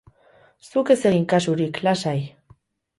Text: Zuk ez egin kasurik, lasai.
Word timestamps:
Zuk 0.69 0.89
ez 0.97 0.97
egin 1.11 1.29
kasurik, 1.35 1.81
lasai. 1.89 2.19